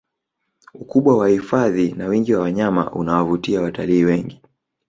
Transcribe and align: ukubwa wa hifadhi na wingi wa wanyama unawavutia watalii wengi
ukubwa 0.73 1.17
wa 1.17 1.27
hifadhi 1.29 1.91
na 1.97 2.07
wingi 2.07 2.33
wa 2.33 2.41
wanyama 2.41 2.91
unawavutia 2.91 3.61
watalii 3.61 4.03
wengi 4.05 4.41